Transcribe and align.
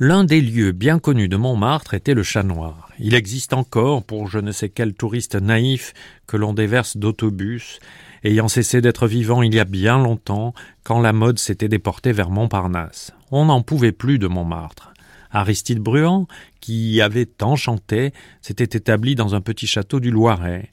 L'un 0.00 0.22
des 0.22 0.40
lieux 0.40 0.70
bien 0.70 1.00
connus 1.00 1.28
de 1.28 1.36
Montmartre 1.36 1.92
était 1.92 2.14
le 2.14 2.22
Chat 2.22 2.44
Noir. 2.44 2.88
Il 3.00 3.16
existe 3.16 3.52
encore 3.52 4.04
pour 4.04 4.28
je 4.28 4.38
ne 4.38 4.52
sais 4.52 4.68
quel 4.68 4.94
touriste 4.94 5.34
naïf 5.34 5.92
que 6.28 6.36
l'on 6.36 6.52
déverse 6.52 6.96
d'autobus, 6.96 7.80
ayant 8.22 8.46
cessé 8.46 8.80
d'être 8.80 9.08
vivant 9.08 9.42
il 9.42 9.52
y 9.52 9.58
a 9.58 9.64
bien 9.64 9.98
longtemps, 9.98 10.54
quand 10.84 11.00
la 11.00 11.12
mode 11.12 11.40
s'était 11.40 11.66
déportée 11.66 12.12
vers 12.12 12.30
Montparnasse. 12.30 13.12
On 13.32 13.46
n'en 13.46 13.60
pouvait 13.60 13.90
plus 13.90 14.20
de 14.20 14.28
Montmartre. 14.28 14.94
Aristide 15.32 15.80
Bruand, 15.80 16.28
qui 16.60 16.92
y 16.92 17.00
avait 17.00 17.26
tant 17.26 17.56
chanté, 17.56 18.12
s'était 18.40 18.78
établi 18.78 19.16
dans 19.16 19.34
un 19.34 19.40
petit 19.40 19.66
château 19.66 19.98
du 19.98 20.12
Loiret. 20.12 20.70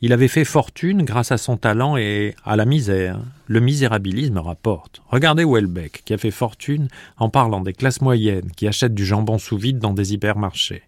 Il 0.00 0.12
avait 0.12 0.28
fait 0.28 0.44
fortune 0.44 1.02
grâce 1.02 1.32
à 1.32 1.38
son 1.38 1.56
talent 1.56 1.96
et 1.96 2.34
à 2.44 2.56
la 2.56 2.64
misère. 2.64 3.18
Le 3.46 3.60
misérabilisme 3.60 4.38
rapporte. 4.38 5.02
Regardez 5.08 5.44
Welbeck, 5.44 6.02
qui 6.04 6.14
a 6.14 6.18
fait 6.18 6.30
fortune 6.30 6.88
en 7.16 7.28
parlant 7.28 7.60
des 7.60 7.72
classes 7.72 8.00
moyennes 8.00 8.50
qui 8.56 8.66
achètent 8.66 8.94
du 8.94 9.04
jambon 9.04 9.38
sous 9.38 9.56
vide 9.56 9.78
dans 9.78 9.94
des 9.94 10.14
hypermarchés. 10.14 10.82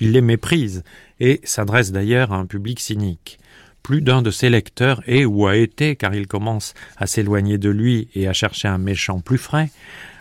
Il 0.00 0.12
les 0.12 0.20
méprise 0.20 0.82
et 1.20 1.40
s'adresse 1.44 1.92
d'ailleurs 1.92 2.32
à 2.32 2.36
un 2.36 2.46
public 2.46 2.80
cynique. 2.80 3.38
Plus 3.82 4.00
d'un 4.00 4.22
de 4.22 4.30
ses 4.30 4.48
lecteurs 4.48 5.02
est 5.06 5.26
ou 5.26 5.46
a 5.46 5.56
été, 5.56 5.94
car 5.94 6.14
il 6.14 6.26
commence 6.26 6.72
à 6.96 7.06
s'éloigner 7.06 7.58
de 7.58 7.68
lui 7.68 8.08
et 8.14 8.26
à 8.26 8.32
chercher 8.32 8.66
un 8.66 8.78
méchant 8.78 9.20
plus 9.20 9.38
frais, 9.38 9.70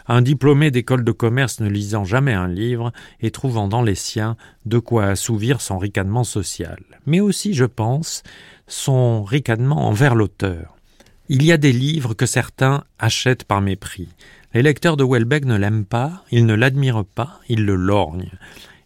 un 0.07 0.21
diplômé 0.21 0.71
d'école 0.71 1.03
de 1.03 1.11
commerce 1.11 1.59
ne 1.59 1.69
lisant 1.69 2.05
jamais 2.05 2.33
un 2.33 2.47
livre 2.47 2.91
et 3.21 3.31
trouvant 3.31 3.67
dans 3.67 3.81
les 3.81 3.95
siens 3.95 4.35
de 4.65 4.79
quoi 4.79 5.05
assouvir 5.05 5.61
son 5.61 5.77
ricanement 5.77 6.23
social, 6.23 6.79
mais 7.05 7.19
aussi, 7.19 7.53
je 7.53 7.65
pense, 7.65 8.23
son 8.67 9.23
ricanement 9.23 9.87
envers 9.87 10.15
l'auteur. 10.15 10.75
Il 11.29 11.43
y 11.43 11.51
a 11.51 11.57
des 11.57 11.71
livres 11.71 12.13
que 12.13 12.25
certains 12.25 12.83
achètent 12.99 13.45
par 13.45 13.61
mépris. 13.61 14.09
Les 14.53 14.61
lecteurs 14.61 14.97
de 14.97 15.03
Welbeck 15.03 15.45
ne 15.45 15.57
l'aiment 15.57 15.85
pas, 15.85 16.23
ils 16.31 16.45
ne 16.45 16.53
l'admirent 16.53 17.05
pas, 17.05 17.39
ils 17.49 17.65
le 17.65 17.75
lorgnent. 17.75 18.31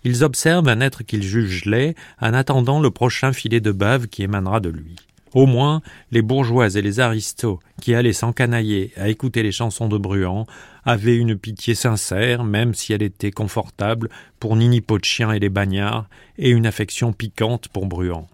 Ils 0.03 0.23
observent 0.23 0.69
un 0.69 0.79
être 0.79 1.03
qu'ils 1.03 1.23
jugent 1.23 1.65
laid 1.65 1.95
en 2.21 2.33
attendant 2.33 2.79
le 2.79 2.91
prochain 2.91 3.33
filet 3.33 3.59
de 3.59 3.71
bave 3.71 4.07
qui 4.07 4.23
émanera 4.23 4.59
de 4.59 4.69
lui. 4.69 4.95
Au 5.33 5.45
moins, 5.45 5.81
les 6.11 6.21
bourgeois 6.21 6.75
et 6.75 6.81
les 6.81 6.99
aristos 6.99 7.59
qui 7.81 7.93
allaient 7.93 8.13
s'encanailler 8.13 8.91
à 8.97 9.09
écouter 9.09 9.43
les 9.43 9.51
chansons 9.51 9.87
de 9.87 9.97
Bruant 9.97 10.47
avaient 10.85 11.17
une 11.17 11.37
pitié 11.37 11.75
sincère, 11.75 12.43
même 12.43 12.73
si 12.73 12.93
elle 12.93 13.03
était 13.03 13.31
confortable, 13.31 14.09
pour 14.39 14.55
Nini 14.55 14.81
Potchien 14.81 15.31
et 15.31 15.39
les 15.39 15.49
bagnards, 15.49 16.07
et 16.37 16.49
une 16.49 16.65
affection 16.65 17.11
piquante 17.11 17.67
pour 17.67 17.87
Bruant. 17.87 18.27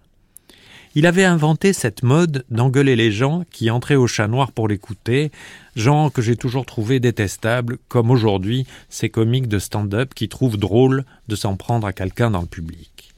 Il 0.96 1.06
avait 1.06 1.24
inventé 1.24 1.72
cette 1.72 2.04
mode 2.04 2.44
d'engueuler 2.50 2.94
les 2.94 3.10
gens 3.10 3.42
qui 3.50 3.68
entraient 3.68 3.96
au 3.96 4.06
chat 4.06 4.28
noir 4.28 4.52
pour 4.52 4.68
l'écouter, 4.68 5.32
genre 5.74 6.12
que 6.12 6.22
j'ai 6.22 6.36
toujours 6.36 6.66
trouvé 6.66 7.00
détestable, 7.00 7.78
comme 7.88 8.12
aujourd'hui 8.12 8.64
ces 8.88 9.08
comiques 9.08 9.48
de 9.48 9.58
stand-up 9.58 10.14
qui 10.14 10.28
trouvent 10.28 10.56
drôle 10.56 11.04
de 11.26 11.34
s'en 11.34 11.56
prendre 11.56 11.88
à 11.88 11.92
quelqu'un 11.92 12.30
dans 12.30 12.42
le 12.42 12.46
public. 12.46 13.13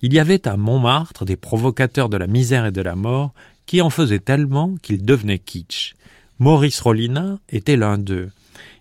Il 0.00 0.14
y 0.14 0.20
avait 0.20 0.46
à 0.46 0.56
Montmartre 0.56 1.24
des 1.24 1.36
provocateurs 1.36 2.08
de 2.08 2.16
la 2.16 2.28
misère 2.28 2.66
et 2.66 2.72
de 2.72 2.82
la 2.82 2.94
mort 2.94 3.32
qui 3.66 3.82
en 3.82 3.90
faisaient 3.90 4.20
tellement 4.20 4.76
qu'ils 4.80 5.04
devenaient 5.04 5.40
kitsch. 5.40 5.94
Maurice 6.38 6.80
Rollina 6.80 7.40
était 7.48 7.76
l'un 7.76 7.98
d'eux. 7.98 8.30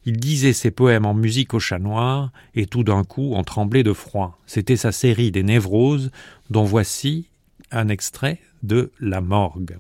Il 0.06 0.18
disait 0.18 0.54
ses 0.54 0.72
poèmes 0.72 1.06
en 1.06 1.14
musique 1.14 1.54
au 1.54 1.60
chat 1.60 1.80
noir, 1.80 2.32
et 2.56 2.68
tout 2.68 2.84
d'un 2.84 3.04
coup 3.04 3.34
on 3.34 3.44
tremblait 3.44 3.84
de 3.84 3.94
froid. 3.94 4.40
C'était 4.45 4.78
sa 4.78 4.92
série 4.92 5.32
des 5.32 5.44
névroses, 5.44 6.12
dont 6.50 6.64
voici 6.64 7.28
un 7.72 7.90
extrait 7.90 8.40
de 8.64 8.92
La 9.00 9.20
Morgue. 9.20 9.80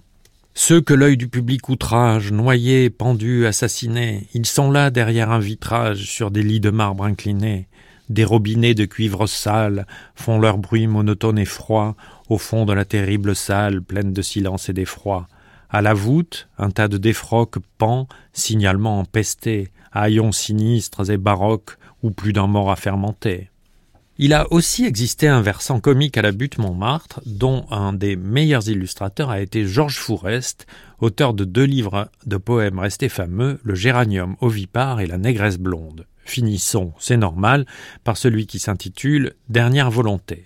Ceux 0.53 0.81
que 0.81 0.95
l'œil 0.95 1.17
du 1.17 1.27
public 1.27 1.69
outrage, 1.69 2.31
noyés, 2.31 2.89
pendus, 2.89 3.45
assassinés, 3.45 4.27
ils 4.33 4.47
sont 4.47 4.71
là 4.71 4.89
derrière 4.89 5.29
un 5.29 5.39
vitrage 5.39 6.09
sur 6.09 6.31
des 6.31 6.41
lits 6.41 6.59
de 6.59 6.71
marbre 6.71 7.03
inclinés. 7.03 7.67
Des 8.09 8.23
robinets 8.23 8.73
de 8.73 8.85
cuivre 8.85 9.27
sale 9.27 9.85
font 10.15 10.39
leur 10.39 10.57
bruit 10.57 10.87
monotone 10.87 11.39
et 11.39 11.45
froid 11.45 11.95
au 12.29 12.37
fond 12.37 12.65
de 12.65 12.73
la 12.73 12.85
terrible 12.85 13.35
salle 13.35 13.81
pleine 13.81 14.13
de 14.13 14.21
silence 14.21 14.69
et 14.69 14.73
d'effroi. 14.73 15.27
À 15.69 15.81
la 15.81 15.93
voûte, 15.93 16.47
un 16.57 16.71
tas 16.71 16.87
de 16.87 16.97
défroques 16.97 17.59
pend, 17.77 18.07
signalement 18.31 18.99
empesté, 18.99 19.69
haillons 19.91 20.31
sinistres 20.31 21.09
et 21.09 21.17
baroques 21.17 21.77
où 22.03 22.11
plus 22.11 22.31
d'un 22.31 22.47
mort 22.47 22.71
à 22.71 22.77
fermenter. 22.77 23.49
Il 24.19 24.33
a 24.33 24.51
aussi 24.51 24.83
existé 24.83 25.27
un 25.27 25.41
versant 25.41 25.79
comique 25.79 26.17
à 26.17 26.23
la 26.23 26.31
butte 26.31 26.57
Montmartre, 26.57 27.21
dont 27.27 27.67
un 27.69 27.93
des 27.93 28.15
meilleurs 28.15 28.67
illustrateurs 28.67 29.29
a 29.29 29.41
été 29.41 29.67
Georges 29.67 29.99
Fourest, 29.99 30.65
auteur 30.99 31.35
de 31.35 31.43
deux 31.45 31.65
livres 31.65 32.09
de 32.25 32.37
poèmes 32.37 32.79
restés 32.79 33.09
fameux, 33.09 33.59
Le 33.63 33.75
géranium 33.75 34.35
ovipare 34.41 35.01
et 35.01 35.05
La 35.05 35.19
négresse 35.19 35.59
blonde. 35.59 36.07
Finissons, 36.25 36.93
c'est 36.97 37.15
normal, 37.15 37.67
par 38.03 38.17
celui 38.17 38.47
qui 38.47 38.57
s'intitule 38.57 39.35
Dernière 39.49 39.91
volonté. 39.91 40.45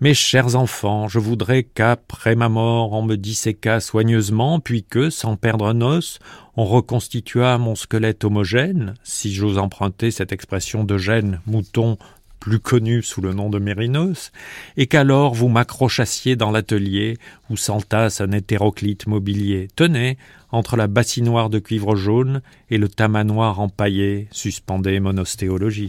Mes 0.00 0.14
chers 0.14 0.54
enfants, 0.54 1.08
je 1.08 1.18
voudrais 1.18 1.64
qu'après 1.64 2.36
ma 2.36 2.48
mort 2.48 2.92
on 2.92 3.02
me 3.02 3.16
disséquât 3.16 3.80
soigneusement, 3.80 4.60
puis 4.60 4.84
que, 4.84 5.10
sans 5.10 5.34
perdre 5.34 5.66
un 5.66 5.80
os, 5.80 6.20
on 6.56 6.64
reconstituât 6.64 7.58
mon 7.58 7.74
squelette 7.74 8.24
homogène, 8.24 8.94
si 9.02 9.34
j'ose 9.34 9.58
emprunter 9.58 10.12
cette 10.12 10.30
expression 10.30 10.84
de 10.84 10.96
gêne, 10.96 11.40
mouton 11.46 11.98
plus 12.40 12.60
connu 12.60 13.02
sous 13.02 13.20
le 13.20 13.32
nom 13.34 13.50
de 13.50 13.58
Mérinos, 13.58 14.32
et 14.76 14.86
qu'alors 14.86 15.34
vous 15.34 15.48
m'accrochassiez 15.48 16.36
dans 16.36 16.50
l'atelier 16.50 17.16
où 17.50 17.56
s'entasse 17.56 18.20
un 18.20 18.32
hétéroclite 18.32 19.06
mobilier. 19.06 19.68
Tenez, 19.76 20.18
entre 20.50 20.76
la 20.76 20.86
bassinoire 20.86 21.50
de 21.50 21.58
cuivre 21.58 21.96
jaune 21.96 22.40
et 22.70 22.78
le 22.78 22.88
tamanoir 22.88 23.60
empaillé, 23.60 24.28
suspendez 24.30 25.00
mon 25.00 25.18
ostéologie. 25.18 25.86